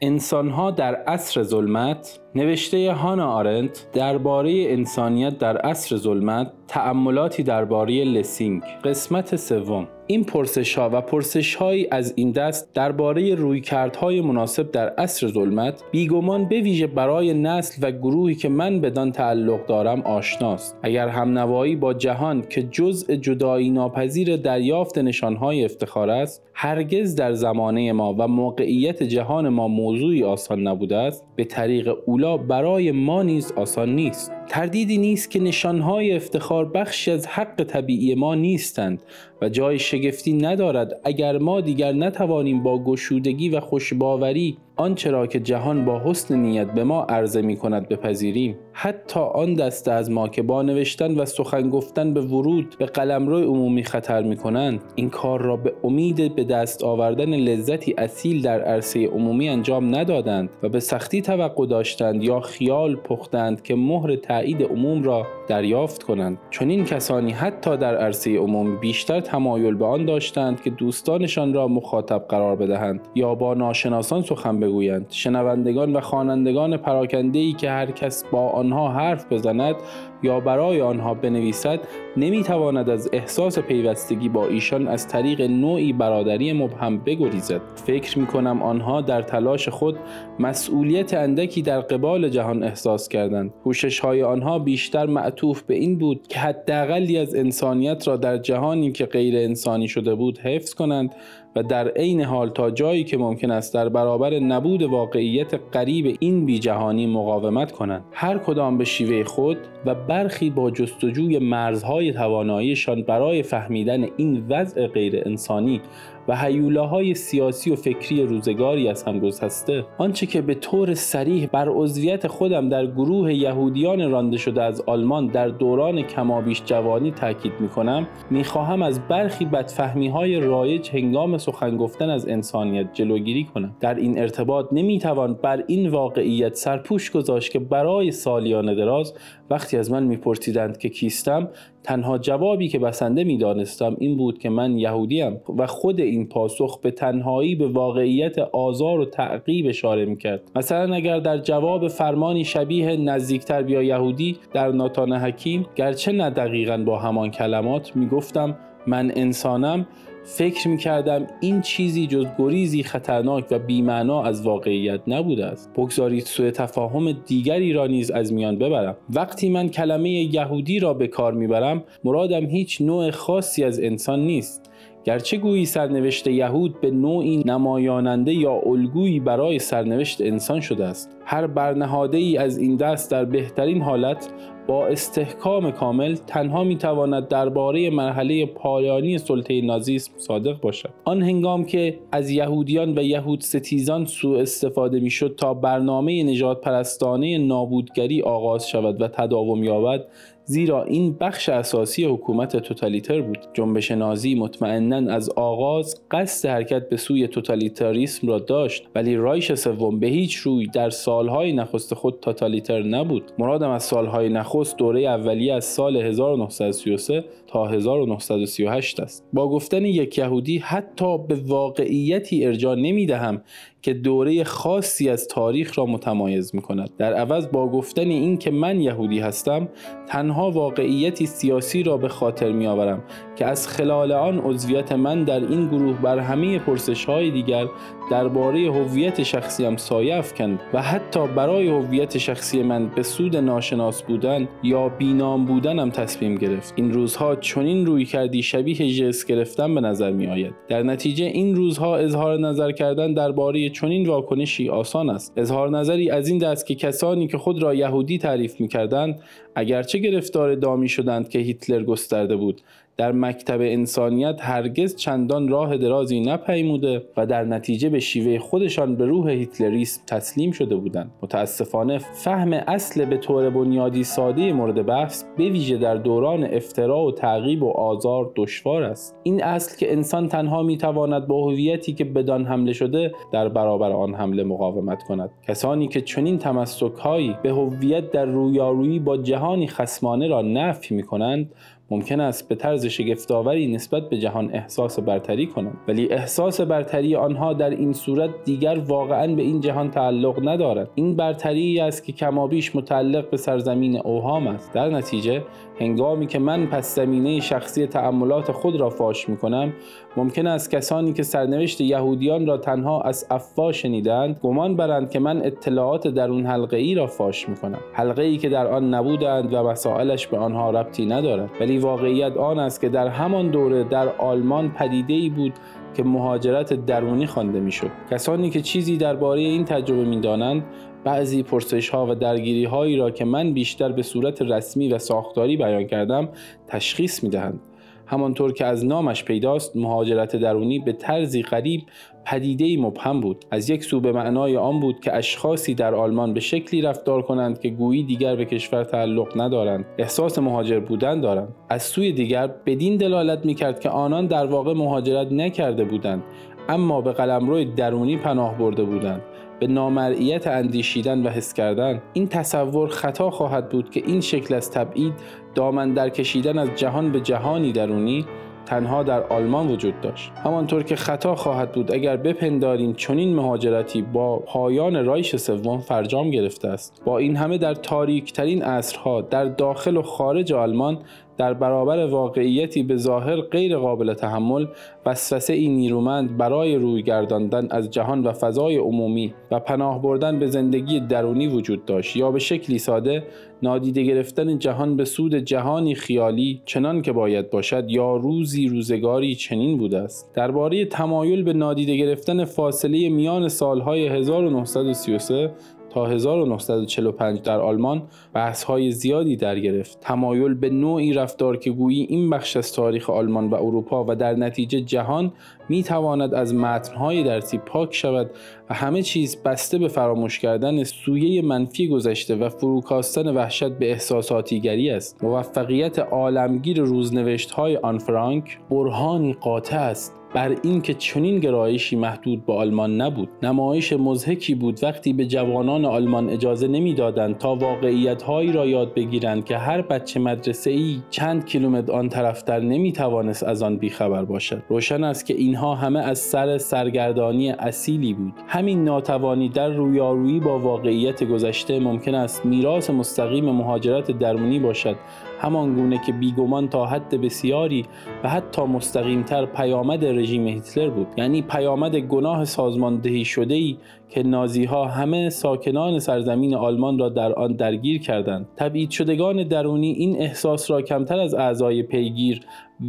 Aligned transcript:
انسانها 0.00 0.70
در 0.70 0.94
عصر 0.94 1.42
ظلمت 1.42 2.20
نوشته 2.34 2.92
هانا 2.92 3.32
آرنت 3.32 3.86
درباره 3.92 4.66
انسانیت 4.68 5.38
در 5.38 5.56
عصر 5.56 5.96
ظلمت 5.96 6.52
تأملاتی 6.68 7.42
درباره 7.42 8.04
لسینگ 8.04 8.62
قسمت 8.84 9.36
سوم. 9.36 9.88
این 10.10 10.24
پرسش 10.24 10.74
ها 10.74 10.90
و 10.92 11.00
پرسش 11.00 11.54
هایی 11.54 11.88
از 11.90 12.12
این 12.16 12.30
دست 12.30 12.74
درباره 12.74 13.34
رویکردهای 13.34 14.20
مناسب 14.20 14.70
در 14.70 14.88
عصر 14.88 15.28
ظلمت 15.28 15.82
بیگمان 15.90 16.48
به 16.48 16.60
ویژه 16.60 16.86
برای 16.86 17.34
نسل 17.34 17.88
و 17.88 17.92
گروهی 17.92 18.34
که 18.34 18.48
من 18.48 18.80
بدان 18.80 19.12
تعلق 19.12 19.66
دارم 19.66 20.00
آشناست. 20.00 20.76
اگر 20.82 21.08
همنوایی 21.08 21.76
با 21.76 21.94
جهان 21.94 22.44
که 22.50 22.62
جزء 22.62 23.14
جدایی 23.14 23.70
ناپذیر 23.70 24.36
دریافت 24.36 24.98
نشانهای 24.98 25.64
افتخار 25.64 26.10
است 26.10 26.42
هرگز 26.54 27.14
در 27.14 27.32
زمانه 27.32 27.92
ما 27.92 28.14
و 28.18 28.28
موقعیت 28.28 29.02
جهان 29.02 29.48
ما 29.48 29.68
موضوعی 29.68 30.24
آسان 30.24 30.68
نبوده 30.68 30.96
است 30.96 31.24
به 31.36 31.44
طریق 31.44 31.96
اولا 32.06 32.36
برای 32.36 32.92
ما 32.92 33.22
نیز 33.22 33.52
آسان 33.56 33.94
نیست. 33.94 34.37
تردیدی 34.48 34.98
نیست 34.98 35.30
که 35.30 35.40
نشانهای 35.40 36.16
افتخار 36.16 36.64
بخشی 36.64 37.10
از 37.10 37.26
حق 37.26 37.64
طبیعی 37.64 38.14
ما 38.14 38.34
نیستند 38.34 39.02
و 39.42 39.48
جای 39.48 39.78
شگفتی 39.78 40.32
ندارد 40.32 41.00
اگر 41.04 41.38
ما 41.38 41.60
دیگر 41.60 41.92
نتوانیم 41.92 42.62
با 42.62 42.84
گشودگی 42.84 43.48
و 43.48 43.60
خوشباوری 43.60 44.58
آنچه 44.80 45.10
را 45.10 45.26
که 45.26 45.40
جهان 45.40 45.84
با 45.84 46.00
حسن 46.04 46.36
نیت 46.36 46.66
به 46.66 46.84
ما 46.84 47.02
عرضه 47.02 47.42
می 47.42 47.56
کند 47.56 47.88
بپذیریم. 47.88 48.56
حتی 48.72 49.20
آن 49.20 49.54
دسته 49.54 49.92
از 49.92 50.10
ما 50.10 50.28
که 50.28 50.42
با 50.42 50.62
نوشتن 50.62 51.20
و 51.20 51.24
سخن 51.24 51.70
گفتن 51.70 52.14
به 52.14 52.20
ورود 52.20 52.76
به 52.78 52.86
قلمرو 52.86 53.38
عمومی 53.38 53.84
خطر 53.84 54.22
می 54.22 54.36
کنند 54.36 54.80
این 54.94 55.10
کار 55.10 55.42
را 55.42 55.56
به 55.56 55.72
امید 55.84 56.34
به 56.34 56.44
دست 56.44 56.84
آوردن 56.84 57.34
لذتی 57.34 57.94
اصیل 57.98 58.42
در 58.42 58.60
عرصه 58.60 59.06
عمومی 59.06 59.48
انجام 59.48 59.94
ندادند 59.94 60.50
و 60.62 60.68
به 60.68 60.80
سختی 60.80 61.22
توقع 61.22 61.66
داشتند 61.66 62.24
یا 62.24 62.40
خیال 62.40 62.96
پختند 62.96 63.62
که 63.62 63.74
مهر 63.74 64.16
تایید 64.16 64.62
عموم 64.62 65.02
را 65.02 65.26
دریافت 65.48 66.02
کنند. 66.02 66.38
چون 66.50 66.70
این 66.70 66.84
کسانی 66.84 67.32
حتی 67.32 67.76
در 67.76 67.96
عرصه 67.96 68.36
عمومی 68.38 68.76
بیشتر 68.76 69.20
تمایل 69.20 69.74
به 69.74 69.84
آن 69.84 70.04
داشتند 70.04 70.62
که 70.62 70.70
دوستانشان 70.70 71.54
را 71.54 71.68
مخاطب 71.68 72.24
قرار 72.28 72.56
بدهند 72.56 73.00
یا 73.14 73.34
با 73.34 73.54
ناشناسان 73.54 74.22
سخن 74.22 74.60
بگویند. 74.68 75.06
شنوندگان 75.10 75.96
و 75.96 76.00
خوانندگان 76.00 76.76
پراکنده 76.76 77.38
ای 77.38 77.52
که 77.52 77.70
هر 77.70 77.90
کس 77.90 78.24
با 78.24 78.48
آنها 78.48 78.92
حرف 78.92 79.32
بزند 79.32 79.74
یا 80.22 80.40
برای 80.40 80.80
آنها 80.80 81.14
بنویسد 81.14 81.80
نمی‌تواند 82.16 82.90
از 82.90 83.10
احساس 83.12 83.58
پیوستگی 83.58 84.28
با 84.28 84.46
ایشان 84.46 84.88
از 84.88 85.08
طریق 85.08 85.40
نوعی 85.40 85.92
برادری 85.92 86.52
مبهم 86.52 86.98
بگریزد. 86.98 87.60
فکر 87.74 88.18
می 88.18 88.26
کنم 88.26 88.62
آنها 88.62 89.00
در 89.00 89.22
تلاش 89.22 89.68
خود 89.68 89.96
مسئولیت 90.38 91.14
اندکی 91.14 91.62
در 91.62 91.80
قبال 91.80 92.28
جهان 92.28 92.62
احساس 92.62 93.08
کردند. 93.08 93.50
کوشش 93.64 94.00
های 94.00 94.22
آنها 94.22 94.58
بیشتر 94.58 95.06
معطوف 95.06 95.62
به 95.62 95.74
این 95.74 95.98
بود 95.98 96.26
که 96.28 96.38
حداقلی 96.38 97.18
از 97.18 97.34
انسانیت 97.34 98.08
را 98.08 98.16
در 98.16 98.38
جهانی 98.38 98.92
که 98.92 99.06
غیر 99.06 99.36
انسانی 99.36 99.88
شده 99.88 100.14
بود 100.14 100.38
حفظ 100.38 100.74
کنند 100.74 101.14
و 101.56 101.62
در 101.62 101.88
عین 101.88 102.20
حال 102.20 102.48
تا 102.48 102.70
جایی 102.70 103.04
که 103.04 103.18
ممکن 103.18 103.50
است 103.50 103.74
در 103.74 103.88
برابر 103.88 104.38
نبود 104.38 104.82
واقعیت 104.82 105.54
قریب 105.72 106.16
این 106.20 106.46
بی 106.46 106.58
جهانی 106.58 107.06
مقاومت 107.06 107.72
کنند. 107.72 108.04
هر 108.12 108.38
کدام 108.38 108.78
به 108.78 108.84
شیوه 108.84 109.24
خود 109.24 109.58
و 109.86 109.94
برخی 110.08 110.50
با 110.50 110.70
جستجوی 110.70 111.38
مرزهای 111.38 112.12
تواناییشان 112.12 113.02
برای 113.02 113.42
فهمیدن 113.42 114.06
این 114.16 114.46
وضع 114.48 114.86
غیر 114.86 115.22
انسانی 115.26 115.80
و 116.28 116.36
حیولاهای 116.36 117.14
سیاسی 117.14 117.70
و 117.70 117.76
فکری 117.76 118.22
روزگاری 118.22 118.88
از 118.88 119.02
هم 119.02 119.18
گسسته 119.18 119.84
آنچه 119.98 120.26
که 120.26 120.42
به 120.42 120.54
طور 120.54 120.94
سریح 120.94 121.46
بر 121.46 121.68
عضویت 121.68 122.26
خودم 122.26 122.68
در 122.68 122.86
گروه 122.86 123.34
یهودیان 123.34 124.10
رانده 124.10 124.36
شده 124.36 124.62
از 124.62 124.80
آلمان 124.86 125.26
در 125.26 125.48
دوران 125.48 126.02
کمابیش 126.02 126.62
جوانی 126.64 127.10
تاکید 127.10 127.52
می 127.60 127.68
کنم 127.68 128.06
می 128.30 128.44
خواهم 128.44 128.82
از 128.82 129.00
برخی 129.08 129.44
بدفهمی 129.44 130.08
های 130.08 130.40
رایج 130.40 130.90
هنگام 130.90 131.38
سخن 131.38 131.76
گفتن 131.76 132.10
از 132.10 132.28
انسانیت 132.28 132.86
جلوگیری 132.92 133.44
کنم. 133.44 133.76
در 133.80 133.94
این 133.94 134.18
ارتباط 134.18 134.66
نمی 134.72 134.98
توان 134.98 135.34
بر 135.34 135.64
این 135.66 135.88
واقعیت 135.88 136.54
سرپوش 136.54 137.10
گذاشت 137.10 137.52
که 137.52 137.58
برای 137.58 138.10
سالیان 138.10 138.74
دراز 138.74 139.14
وقتی 139.50 139.76
از 139.76 139.90
من 139.90 140.02
میپرسیدند 140.02 140.78
که 140.78 140.88
کیستم 140.88 141.48
تنها 141.88 142.18
جوابی 142.18 142.68
که 142.68 142.78
بسنده 142.78 143.24
می‌دانستم 143.24 143.96
این 143.98 144.16
بود 144.16 144.38
که 144.38 144.50
من 144.50 144.78
یهودیم 144.78 145.40
و 145.58 145.66
خود 145.66 146.00
این 146.00 146.28
پاسخ 146.28 146.80
به 146.80 146.90
تنهایی 146.90 147.54
به 147.54 147.66
واقعیت 147.66 148.38
آزار 148.38 149.00
و 149.00 149.04
تعقیب 149.04 149.66
اشاره 149.68 150.04
می‌کرد. 150.04 150.50
مثلا 150.56 150.94
اگر 150.94 151.20
در 151.20 151.38
جواب 151.38 151.88
فرمانی 151.88 152.44
شبیه 152.44 152.96
نزدیکتر 152.96 153.62
بیا 153.62 153.82
یهودی 153.82 154.36
در 154.52 154.72
ناتان 154.72 155.12
حکیم 155.12 155.66
گرچه 155.76 156.12
نه 156.12 156.30
دقیقا 156.30 156.76
با 156.86 156.98
همان 156.98 157.30
کلمات 157.30 157.96
می‌گفتم 157.96 158.56
من 158.86 159.12
انسانم 159.16 159.86
فکر 160.30 160.68
می 160.68 160.76
کردم 160.76 161.26
این 161.40 161.60
چیزی 161.60 162.06
جز 162.06 162.26
گریزی 162.38 162.82
خطرناک 162.82 163.44
و 163.50 163.58
بیمعنا 163.58 164.22
از 164.22 164.42
واقعیت 164.42 165.00
نبوده 165.06 165.46
است. 165.46 165.70
بگذارید 165.76 166.24
سوء 166.24 166.50
تفاهم 166.50 167.12
دیگری 167.12 167.72
را 167.72 167.86
نیز 167.86 168.10
از 168.10 168.32
میان 168.32 168.58
ببرم. 168.58 168.96
وقتی 169.10 169.48
من 169.48 169.68
کلمه 169.68 170.10
یهودی 170.10 170.78
را 170.78 170.94
به 170.94 171.06
کار 171.06 171.32
می‌برم 171.32 171.84
مرادم 172.04 172.46
هیچ 172.46 172.80
نوع 172.80 173.10
خاصی 173.10 173.64
از 173.64 173.80
انسان 173.80 174.20
نیست. 174.20 174.70
گرچه 175.04 175.36
گویی 175.36 175.66
سرنوشت 175.66 176.26
یهود 176.26 176.80
به 176.80 176.90
نوعی 176.90 177.36
نمایاننده 177.36 178.34
یا 178.34 178.52
الگویی 178.66 179.20
برای 179.20 179.58
سرنوشت 179.58 180.20
انسان 180.20 180.60
شده 180.60 180.84
است. 180.84 181.17
هر 181.30 181.46
برنهاده 181.46 182.18
ای 182.18 182.36
از 182.36 182.58
این 182.58 182.76
دست 182.76 183.10
در 183.10 183.24
بهترین 183.24 183.82
حالت 183.82 184.32
با 184.68 184.86
استحکام 184.86 185.70
کامل 185.70 186.14
تنها 186.14 186.64
می‌تواند 186.64 187.28
درباره 187.28 187.90
مرحله 187.90 188.46
پایانی 188.46 189.18
سلطه 189.18 189.60
نازیسم 189.60 190.12
صادق 190.16 190.60
باشد. 190.60 190.90
آن 191.04 191.22
هنگام 191.22 191.64
که 191.64 191.98
از 192.12 192.30
یهودیان 192.30 192.98
و 192.98 193.02
یهود 193.02 193.40
ستیزان 193.40 194.04
سوء 194.04 194.40
استفاده 194.40 195.00
می‌شد 195.00 195.34
تا 195.36 195.54
برنامه 195.54 196.22
نجات 196.22 196.60
پرستانه 196.60 197.38
نابودگری 197.38 198.22
آغاز 198.22 198.68
شود 198.68 199.00
و 199.00 199.08
تداوم 199.08 199.64
یابد 199.64 200.04
زیرا 200.44 200.84
این 200.84 201.16
بخش 201.20 201.48
اساسی 201.48 202.04
حکومت 202.04 202.56
توتالیتر 202.56 203.20
بود. 203.20 203.38
جنبش 203.54 203.90
نازی 203.90 204.34
مطمئنا 204.34 205.12
از 205.12 205.30
آغاز 205.30 206.00
قصد 206.10 206.48
حرکت 206.48 206.88
به 206.88 206.96
سوی 206.96 207.28
توتالیتاریسم 207.28 208.28
را 208.28 208.38
داشت 208.38 208.88
ولی 208.94 209.16
رایش 209.16 209.54
سوم 209.54 209.98
به 209.98 210.06
هیچ 210.06 210.36
روی 210.36 210.66
در 210.66 210.90
سالهای 211.18 211.52
نخست 211.52 211.94
خود 211.94 212.20
توتالیتر 212.22 212.82
نبود. 212.82 213.22
مرادم 213.38 213.70
از 213.70 213.82
سالهای 213.82 214.28
نخست 214.28 214.76
دوره 214.76 215.00
اولیه 215.00 215.54
از 215.54 215.64
سال 215.64 215.96
1933 215.96 217.24
تا 217.48 217.66
1938 217.66 219.00
است. 219.00 219.24
با 219.32 219.48
گفتن 219.48 219.84
یک 219.84 220.18
یهودی 220.18 220.58
حتی 220.58 221.18
به 221.18 221.34
واقعیتی 221.34 222.46
ارجاع 222.46 222.74
نمی 222.74 223.06
دهم 223.06 223.42
که 223.82 223.94
دوره 223.94 224.44
خاصی 224.44 225.08
از 225.08 225.28
تاریخ 225.28 225.78
را 225.78 225.86
متمایز 225.86 226.54
می 226.54 226.62
کند 226.62 226.90
در 226.98 227.14
عوض 227.14 227.48
با 227.48 227.68
گفتن 227.68 228.08
این 228.10 228.36
که 228.36 228.50
من 228.50 228.80
یهودی 228.80 229.18
هستم 229.18 229.68
تنها 230.06 230.50
واقعیتی 230.50 231.26
سیاسی 231.26 231.82
را 231.82 231.96
به 231.96 232.08
خاطر 232.08 232.52
می 232.52 232.66
آورم 232.66 233.04
که 233.36 233.46
از 233.46 233.68
خلال 233.68 234.12
آن 234.12 234.38
عضویت 234.38 234.92
من 234.92 235.24
در 235.24 235.40
این 235.40 235.68
گروه 235.68 235.96
بر 236.00 236.18
همه 236.18 236.58
پرسش 236.58 237.04
های 237.04 237.30
دیگر 237.30 237.66
درباره 238.10 238.72
هویت 238.72 239.22
شخصیم 239.22 239.76
سایه 239.76 240.16
افکند 240.16 240.60
و 240.72 240.82
حتی 240.82 241.26
برای 241.26 241.68
هویت 241.68 242.18
شخصی 242.18 242.62
من 242.62 242.88
به 242.88 243.02
سود 243.02 243.36
ناشناس 243.36 244.02
بودن 244.02 244.48
یا 244.62 244.88
بینام 244.88 245.44
بودنم 245.44 245.90
تصمیم 245.90 246.34
گرفت. 246.34 246.72
این 246.76 246.92
روزها 246.92 247.36
چنین 247.40 247.86
روی 247.86 248.04
کردی 248.04 248.42
شبیه 248.42 248.92
جس 248.92 249.24
گرفتن 249.24 249.74
به 249.74 249.80
نظر 249.80 250.10
می 250.10 250.26
آید 250.26 250.52
در 250.68 250.82
نتیجه 250.82 251.24
این 251.24 251.54
روزها 251.56 251.96
اظهار 251.96 252.38
نظر 252.38 252.72
کردن 252.72 253.14
درباره 253.14 253.70
چنین 253.70 254.06
واکنشی 254.06 254.68
آسان 254.68 255.10
است. 255.10 255.32
اظهار 255.36 255.70
نظری 255.70 256.10
از 256.10 256.28
این 256.28 256.38
دست 256.38 256.66
که 256.66 256.74
کسانی 256.74 257.28
که 257.28 257.38
خود 257.38 257.62
را 257.62 257.74
یهودی 257.74 258.18
تعریف 258.18 258.60
می 258.60 258.68
کردند 258.68 259.20
اگرچه 259.54 259.98
گرفتار 259.98 260.54
دامی 260.54 260.88
شدند 260.88 261.28
که 261.28 261.38
هیتلر 261.38 261.82
گسترده 261.82 262.36
بود 262.36 262.60
در 262.98 263.12
مکتب 263.12 263.60
انسانیت 263.60 264.38
هرگز 264.40 264.96
چندان 264.96 265.48
راه 265.48 265.76
درازی 265.76 266.20
نپیموده 266.20 267.02
و 267.16 267.26
در 267.26 267.44
نتیجه 267.44 267.88
به 267.88 268.00
شیوه 268.00 268.38
خودشان 268.38 268.96
به 268.96 269.06
روح 269.06 269.30
هیتلریسم 269.30 270.02
تسلیم 270.06 270.50
شده 270.52 270.76
بودند. 270.76 271.10
متاسفانه 271.22 271.98
فهم 271.98 272.52
اصل 272.52 273.04
به 273.04 273.16
طور 273.16 273.50
بنیادی 273.50 274.04
ساده 274.04 274.52
مورد 274.52 274.86
بحث 274.86 275.24
به 275.36 275.48
ویژه 275.48 275.76
در 275.76 275.94
دوران 275.94 276.44
افترا 276.44 277.04
و 277.04 277.12
تعقیب 277.12 277.62
و 277.62 277.70
آزار 277.70 278.32
دشوار 278.36 278.82
است. 278.82 279.16
این 279.22 279.44
اصل 279.44 279.78
که 279.78 279.92
انسان 279.92 280.28
تنها 280.28 280.62
می‌تواند 280.62 281.26
با 281.26 281.50
هویتی 281.50 281.94
که 281.94 282.04
بدان 282.04 282.46
حمله 282.46 282.72
شده 282.72 283.12
در 283.32 283.48
برابر 283.48 283.92
آن 283.92 284.14
حمله 284.14 284.44
مقاومت 284.44 285.02
کند. 285.02 285.30
کسانی 285.48 285.88
که 285.88 286.00
چنین 286.00 286.38
تمسکهایی 286.38 287.36
به 287.42 287.52
هویت 287.52 288.10
در 288.10 288.24
رویارویی 288.24 288.98
با 288.98 289.16
جهانی 289.16 289.66
خسمانه 289.66 290.28
را 290.28 290.42
نفی 290.42 290.94
می 290.94 291.02
کنند 291.02 291.52
ممکن 291.90 292.20
است 292.20 292.48
به 292.48 292.54
طرز 292.54 292.86
شگفتآوری 292.86 293.74
نسبت 293.74 294.08
به 294.08 294.18
جهان 294.18 294.50
احساس 294.52 294.98
برتری 294.98 295.46
کنند 295.46 295.76
ولی 295.88 296.12
احساس 296.12 296.60
برتری 296.60 297.16
آنها 297.16 297.52
در 297.52 297.70
این 297.70 297.92
صورت 297.92 298.30
دیگر 298.44 298.78
واقعا 298.78 299.34
به 299.34 299.42
این 299.42 299.60
جهان 299.60 299.90
تعلق 299.90 300.48
ندارد. 300.48 300.90
این 300.94 301.16
برتری 301.16 301.80
است 301.80 302.04
که 302.04 302.12
کمابیش 302.12 302.76
متعلق 302.76 303.30
به 303.30 303.36
سرزمین 303.36 304.00
اوهام 304.00 304.46
است. 304.46 304.72
در 304.72 304.90
نتیجه 304.90 305.42
هنگامی 305.80 306.26
که 306.26 306.38
من 306.38 306.66
پس 306.66 306.94
زمینه 306.94 307.40
شخصی 307.40 307.86
تأملات 307.86 308.52
خود 308.52 308.76
را 308.76 308.90
فاش 308.90 309.28
می 309.28 309.36
کنم 309.36 309.72
ممکن 310.16 310.46
است 310.46 310.70
کسانی 310.70 311.12
که 311.12 311.22
سرنوشت 311.22 311.80
یهودیان 311.80 312.46
را 312.46 312.58
تنها 312.58 313.00
از 313.00 313.26
افوا 313.30 313.72
شنیدند 313.72 314.38
گمان 314.42 314.76
برند 314.76 315.10
که 315.10 315.18
من 315.18 315.46
اطلاعات 315.46 316.08
در 316.08 316.30
اون 316.30 316.46
حلقه 316.46 316.76
ای 316.76 316.94
را 316.94 317.06
فاش 317.06 317.48
می 317.48 317.56
کنم 317.56 317.78
حلقه 317.92 318.22
ای 318.22 318.36
که 318.36 318.48
در 318.48 318.66
آن 318.66 318.94
نبودند 318.94 319.54
و 319.54 319.62
مسائلش 319.62 320.26
به 320.26 320.38
آنها 320.38 320.70
ربطی 320.70 321.06
ندارد. 321.06 321.50
ولی 321.60 321.77
واقعیت 321.78 322.36
آن 322.36 322.58
است 322.58 322.80
که 322.80 322.88
در 322.88 323.08
همان 323.08 323.50
دوره 323.50 323.84
در 323.84 324.08
آلمان 324.08 324.70
پدیده 324.70 325.14
ای 325.14 325.28
بود 325.28 325.52
که 325.94 326.04
مهاجرت 326.04 326.86
درونی 326.86 327.26
خوانده 327.26 327.60
می‌شد 327.60 327.90
کسانی 328.10 328.50
که 328.50 328.60
چیزی 328.60 328.96
درباره 328.96 329.40
این 329.40 329.64
تجربه 329.64 330.04
می‌دانند 330.04 330.64
بعضی 331.04 331.42
پرسش 331.42 331.88
ها 331.88 332.06
و 332.06 332.14
درگیری 332.14 332.64
هایی 332.64 332.96
را 332.96 333.10
که 333.10 333.24
من 333.24 333.52
بیشتر 333.52 333.92
به 333.92 334.02
صورت 334.02 334.42
رسمی 334.42 334.88
و 334.88 334.98
ساختاری 334.98 335.56
بیان 335.56 335.84
کردم 335.84 336.28
تشخیص 336.66 337.22
می 337.22 337.30
دهند. 337.30 337.60
همانطور 338.08 338.52
که 338.52 338.66
از 338.66 338.86
نامش 338.86 339.24
پیداست 339.24 339.76
مهاجرت 339.76 340.36
درونی 340.36 340.78
به 340.78 340.92
طرزی 340.92 341.42
غریب 341.42 341.80
پدیده 342.24 342.82
مبهم 342.82 343.20
بود. 343.20 343.44
از 343.50 343.70
یک 343.70 343.84
سو 343.84 344.00
به 344.00 344.12
معنای 344.12 344.56
آن 344.56 344.80
بود 344.80 345.00
که 345.00 345.16
اشخاصی 345.16 345.74
در 345.74 345.94
آلمان 345.94 346.34
به 346.34 346.40
شکلی 346.40 346.82
رفتار 346.82 347.22
کنند 347.22 347.60
که 347.60 347.68
گویی 347.68 348.02
دیگر 348.02 348.36
به 348.36 348.44
کشور 348.44 348.84
تعلق 348.84 349.40
ندارند. 349.40 349.84
احساس 349.98 350.38
مهاجر 350.38 350.80
بودن 350.80 351.20
دارند. 351.20 351.54
از 351.68 351.82
سوی 351.82 352.12
دیگر 352.12 352.46
بدین 352.66 352.96
دلالت 352.96 353.46
می‌کرد 353.46 353.80
که 353.80 353.88
آنان 353.88 354.26
در 354.26 354.46
واقع 354.46 354.72
مهاجرت 354.72 355.32
نکرده 355.32 355.84
بودند 355.84 356.22
اما 356.68 357.00
به 357.00 357.12
قلمرو 357.12 357.64
درونی 357.64 358.16
پناه 358.16 358.58
برده 358.58 358.84
بودند. 358.84 359.22
به 359.60 359.66
نامرئیت 359.66 360.46
اندیشیدن 360.46 361.26
و 361.26 361.28
حس 361.28 361.52
کردن 361.52 362.02
این 362.12 362.28
تصور 362.28 362.88
خطا 362.88 363.30
خواهد 363.30 363.68
بود 363.68 363.90
که 363.90 364.02
این 364.06 364.20
شکل 364.20 364.54
از 364.54 364.70
تبعید 364.70 365.12
دامن 365.54 365.94
در 365.94 366.08
کشیدن 366.08 366.58
از 366.58 366.68
جهان 366.76 367.12
به 367.12 367.20
جهانی 367.20 367.72
درونی 367.72 368.26
تنها 368.68 369.02
در 369.02 369.22
آلمان 369.22 369.68
وجود 369.68 370.00
داشت. 370.00 370.32
همانطور 370.44 370.82
که 370.82 370.96
خطا 370.96 371.34
خواهد 371.34 371.72
بود 371.72 371.92
اگر 371.92 372.16
بپنداریم 372.16 372.92
چنین 372.92 373.34
مهاجرتی 373.34 374.02
با 374.02 374.38
پایان 374.38 375.04
رایش 375.04 375.36
سوم 375.36 375.78
فرجام 375.78 376.30
گرفته 376.30 376.68
است. 376.68 377.02
با 377.04 377.18
این 377.18 377.36
همه 377.36 377.58
در 377.58 377.74
تاریکترین 377.74 378.62
عصرها 378.62 379.20
در 379.20 379.44
داخل 379.44 379.96
و 379.96 380.02
خارج 380.02 380.52
آلمان 380.52 380.98
در 381.38 381.54
برابر 381.54 382.06
واقعیتی 382.06 382.82
به 382.82 382.96
ظاهر 382.96 383.40
غیر 383.40 383.76
قابل 383.76 384.14
تحمل 384.14 384.66
وسوسه 385.06 385.52
ای 385.52 385.68
نیرومند 385.68 386.36
برای 386.36 386.76
روی 386.76 387.02
گرداندن 387.02 387.68
از 387.70 387.90
جهان 387.90 388.26
و 388.26 388.32
فضای 388.32 388.76
عمومی 388.76 389.34
و 389.50 389.60
پناه 389.60 390.02
بردن 390.02 390.38
به 390.38 390.46
زندگی 390.46 391.00
درونی 391.00 391.46
وجود 391.46 391.84
داشت. 391.84 392.16
یا 392.16 392.30
به 392.30 392.38
شکلی 392.38 392.78
ساده 392.78 393.24
نادیده 393.62 394.02
گرفتن 394.02 394.58
جهان 394.58 394.96
به 394.96 395.04
سود 395.04 395.34
جهانی 395.34 395.94
خیالی 395.94 396.62
چنان 396.64 397.02
که 397.02 397.12
باید 397.12 397.50
باشد 397.50 397.84
یا 397.90 398.16
روزی 398.16 398.68
روزگاری 398.68 399.34
چنین 399.34 399.78
بوده 399.78 399.98
است. 399.98 400.30
درباره 400.34 400.84
تمایل 400.84 401.42
به 401.42 401.52
نادیده 401.52 401.96
گرفتن 401.96 402.44
فاصله 402.44 403.08
میان 403.08 403.48
سالهای 403.48 404.08
1933 404.08 405.50
تا 405.98 406.06
1945 406.06 407.42
در 407.42 407.60
آلمان 407.60 408.02
بحث 408.34 408.62
های 408.62 408.92
زیادی 408.92 409.36
در 409.36 409.58
گرفت. 409.58 410.00
تمایل 410.00 410.54
به 410.54 410.70
نوعی 410.70 411.12
رفتار 411.12 411.56
که 411.56 411.70
گویی 411.70 412.06
این 412.08 412.30
بخش 412.30 412.56
از 412.56 412.72
تاریخ 412.72 413.10
آلمان 413.10 413.50
و 413.50 413.54
اروپا 413.54 414.04
و 414.08 414.14
در 414.14 414.34
نتیجه 414.34 414.80
جهان 414.80 415.32
می 415.68 415.82
تواند 415.82 416.34
از 416.34 416.54
متنهای 416.54 417.22
درسی 417.22 417.58
پاک 417.58 417.94
شود 417.94 418.30
و 418.70 418.74
همه 418.74 419.02
چیز 419.02 419.42
بسته 419.42 419.78
به 419.78 419.88
فراموش 419.88 420.38
کردن 420.38 420.84
سویه 420.84 421.42
منفی 421.42 421.88
گذشته 421.88 422.36
و 422.36 422.48
فروکاستن 422.48 423.36
وحشت 423.36 423.68
به 423.68 423.90
احساساتیگری 423.90 424.90
است. 424.90 425.24
موفقیت 425.24 425.98
عالمگیر 425.98 426.80
روزنوشت 426.80 427.50
های 427.50 427.76
آن 427.76 427.98
فرانک 427.98 428.58
برهانی 428.70 429.32
قاطع 429.32 429.76
است. 429.76 430.17
بر 430.34 430.56
اینکه 430.62 430.94
چنین 430.94 431.40
گرایشی 431.40 431.96
محدود 431.96 432.46
به 432.46 432.52
آلمان 432.52 433.00
نبود. 433.00 433.28
نمایش 433.42 433.92
مزهکی 433.92 434.54
بود 434.54 434.84
وقتی 434.84 435.12
به 435.12 435.26
جوانان 435.26 435.84
آلمان 435.84 436.30
اجازه 436.30 436.68
نمی‌دادند 436.68 437.38
تا 437.38 437.54
واقعیت 437.54 438.22
هایی 438.22 438.52
را 438.52 438.66
یاد 438.66 438.94
بگیرند 438.94 439.44
که 439.44 439.56
هر 439.56 439.82
بچه 439.82 440.20
مدرسه 440.20 440.70
ای 440.70 441.00
چند 441.10 441.46
کیلومتر 441.46 441.92
آن 441.92 442.08
طرفتر 442.08 442.60
نمی 442.60 442.92
توانست 442.92 443.42
از 443.42 443.62
آن 443.62 443.76
بیخبر 443.76 444.24
باشد. 444.24 444.62
روشن 444.68 445.04
است 445.04 445.26
که 445.26 445.34
اینها 445.34 445.74
همه 445.74 446.00
از 446.00 446.18
سر 446.18 446.58
سرگردانی 446.58 447.50
اصیلی 447.50 448.14
بود. 448.14 448.32
همین 448.46 448.84
ناتوانی 448.84 449.48
در 449.48 449.68
رویارویی 449.68 450.40
با 450.40 450.58
واقعیت 450.58 451.24
گذشته 451.24 451.80
ممکن 451.80 452.14
است 452.14 452.46
میراث 452.46 452.90
مستقیم 452.90 453.44
مهاجرت 453.44 454.10
درونی 454.10 454.58
باشد. 454.58 454.96
همان 455.38 455.74
گونه 455.74 456.00
که 456.06 456.12
بیگمان 456.12 456.68
تا 456.68 456.86
حد 456.86 457.20
بسیاری 457.20 457.84
و 458.24 458.28
حتی 458.28 458.62
مستقیمتر 458.62 459.46
پیامد 459.46 460.04
رژیم 460.04 460.46
هیتلر 460.46 460.90
بود. 460.90 461.06
یعنی 461.16 461.42
پیامد 461.42 461.96
گناه 461.96 462.44
سازماندهی 462.44 463.24
شده 463.24 463.54
ای 463.54 463.76
که 464.08 464.22
نازی 464.22 464.64
ها 464.64 464.84
همه 464.84 465.30
ساکنان 465.30 465.98
سرزمین 465.98 466.54
آلمان 466.54 466.98
را 466.98 467.08
در 467.08 467.32
آن 467.32 467.52
درگیر 467.52 468.00
کردند. 468.00 468.46
تبعید 468.56 468.90
شدگان 468.90 469.48
درونی 469.48 469.90
این 469.92 470.20
احساس 470.20 470.70
را 470.70 470.82
کمتر 470.82 471.18
از 471.18 471.34
اعضای 471.34 471.82
پیگیر 471.82 472.40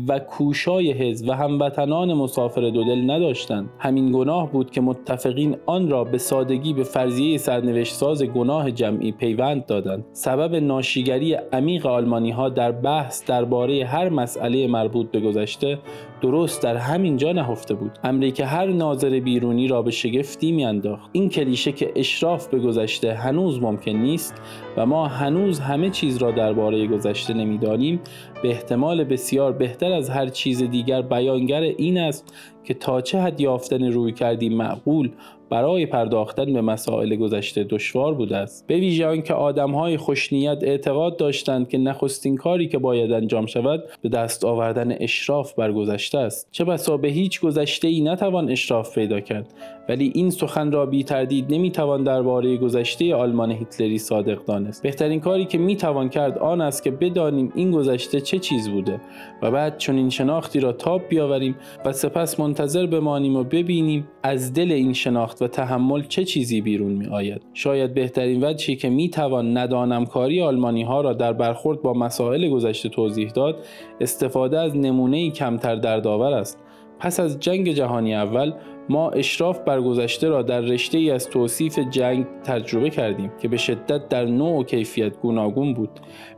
و 0.08 0.20
کوشای 0.20 0.92
حزب 0.92 1.30
و 1.30 1.32
هموطنان 1.32 2.14
مسافر 2.14 2.62
دودل 2.62 3.12
نداشتند. 3.12 3.70
همین 3.80 4.12
گناه 4.12 4.52
بود 4.52 4.72
که 4.72 4.82
متفقین 4.82 5.58
آن 5.66 5.90
را 5.90 6.04
به 6.04 6.18
سادگی 6.18 6.74
به 6.74 6.84
فرضیه 6.84 7.38
سرنوشت 7.38 7.94
ساز 7.94 8.24
گناه 8.24 8.72
جمعی 8.72 9.12
پیوند 9.12 9.66
دادند. 9.66 10.06
سبب 10.14 10.56
ناشیگری 10.56 11.34
عمیق 11.34 11.86
آلمانی 11.86 12.32
ها 12.32 12.50
در 12.50 12.72
بحث 12.72 13.26
درباره 13.26 13.86
هر 13.86 14.10
مسئله 14.10 14.68
مربوط 14.68 15.12
به 15.12 15.20
گذشته 15.20 15.80
درست 16.22 16.64
در 16.64 16.78
همین 16.78 17.18
جا 17.18 17.32
نهفته 17.32 17.74
بود. 17.74 17.92
امری 18.04 18.32
که 18.32 18.46
هر 18.46 18.66
ناظر 18.66 19.20
بیرونی 19.20 19.68
را 19.68 19.82
به 19.82 19.92
شگفتی 19.92 20.52
میانداخت. 20.52 21.10
این 21.12 21.30
کلیشه 21.30 21.72
که 21.72 21.92
اشراف 21.96 22.48
به 22.48 22.60
گذشته 22.60 23.14
هنوز 23.14 23.62
ممکن 23.62 23.92
نیست 23.92 24.42
و 24.78 24.86
ما 24.86 25.08
هنوز 25.08 25.60
همه 25.60 25.90
چیز 25.90 26.18
را 26.18 26.32
درباره 26.32 26.88
گذشته 26.88 27.34
نمی‌دانیم 27.34 28.00
به 28.44 28.50
احتمال 28.50 29.04
بسیار 29.04 29.52
بهتر 29.52 29.92
از 29.92 30.10
هر 30.10 30.28
چیز 30.28 30.64
دیگر 30.64 31.02
بیانگر 31.02 31.62
این 31.62 31.98
است 31.98 32.34
که 32.64 32.74
تا 32.74 33.02
چه 33.02 33.20
حد 33.20 33.42
یافتن 33.42 33.84
روی 33.84 34.12
کردی 34.12 34.50
معقول 34.50 35.12
برای 35.50 35.86
پرداختن 35.86 36.54
به 36.54 36.62
مسائل 36.62 37.16
گذشته 37.16 37.64
دشوار 37.64 38.14
بوده 38.14 38.38
است. 38.38 38.68
به 38.68 38.76
ویژه 38.76 39.08
آنکه 39.08 39.34
آدمهای 39.34 39.98
خوشنیت 39.98 40.58
اعتقاد 40.62 41.18
داشتند 41.18 41.70
که 41.70 41.78
نخستین 41.78 42.38
کاری 42.38 42.68
که 42.68 42.78
باید 42.78 43.12
انجام 43.12 43.46
شود 43.46 43.84
به 44.02 44.10
دست 44.10 44.46
آوردن 44.46 44.96
اشراف 45.00 45.54
بر 45.54 45.72
گذشته 45.72 46.18
است. 46.18 46.48
چه 46.52 46.64
بسا 46.64 46.98
به 46.98 47.08
هیچ 47.08 47.42
گذشته 47.42 47.88
ای 47.88 48.02
نتوان 48.02 48.52
اشراف 48.52 48.96
پیدا 48.96 49.20
کرد. 49.20 49.54
ولی 49.90 50.12
این 50.16 50.30
سخن 50.30 50.72
را 50.72 50.86
بی 50.86 51.04
تردید 51.04 51.46
نمی‌توان 51.50 52.04
درباره 52.04 52.58
گذشته 52.58 53.16
آلمان 53.16 53.52
هیتلری 53.52 53.98
صادق 53.98 54.46
دانست. 54.46 54.84
بهترین 54.84 55.20
کاری 55.20 55.46
که 55.46 55.58
می‌توان 55.58 56.10
کرد 56.10 56.38
آن 56.38 56.62
است 56.62 56.84
که 56.84 56.92
بدانیم 56.92 57.52
این 57.56 57.72
گذشته 57.72 58.22
چه 58.22 58.40
چیز 58.40 58.70
بوده 58.70 59.02
و 59.42 59.52
بعد 59.52 59.78
چون 59.78 59.96
این 59.96 60.10
شناختی 60.10 60.60
را 60.60 60.72
تاب 60.72 61.02
بیاوریم 61.10 61.56
و 61.86 61.92
سپس 61.94 62.40
منتظر 62.40 62.86
بمانیم 62.86 63.36
و 63.36 63.44
ببینیم 63.44 64.08
از 64.24 64.54
دل 64.54 64.72
این 64.72 64.94
و 65.42 65.48
تحمل 65.48 66.04
چه 66.04 66.26
چیزی 66.26 66.62
بیرون 66.62 66.92
می 66.92 67.08
آید؟ 67.08 67.42
شاید 67.54 67.94
بهترین 67.94 68.44
وجهی 68.44 68.76
که 68.76 68.90
می 68.90 69.10
توان 69.10 69.58
ندانم 69.58 70.06
کاری 70.06 70.42
آلمانی 70.42 70.84
ها 70.84 71.02
را 71.02 71.14
در 71.14 71.34
برخورد 71.34 71.82
با 71.82 71.94
مسائل 71.94 72.50
گذشته 72.50 72.90
توضیح 72.90 73.30
داد 73.30 73.56
استفاده 74.02 74.60
از 74.60 74.76
نمونه 74.76 75.32
کمتر 75.32 75.76
دردآور 75.76 76.34
است. 76.34 76.60
پس 77.00 77.20
از 77.20 77.40
جنگ 77.40 77.72
جهانی 77.72 78.16
اول 78.16 78.54
ما 78.90 79.10
اشراف 79.10 79.60
بر 79.60 79.82
گذشته 79.82 80.28
را 80.28 80.42
در 80.42 80.62
رشته 80.62 80.98
ای 80.98 81.12
از 81.12 81.30
توصیف 81.30 81.80
جنگ 81.80 82.26
تجربه 82.44 82.90
کردیم 82.90 83.32
که 83.42 83.48
به 83.48 83.58
شدت 83.58 84.10
در 84.10 84.26
نوع 84.26 84.60
و 84.60 84.64
کیفیت 84.64 85.18
گوناگون 85.18 85.74
بود. 85.74 85.90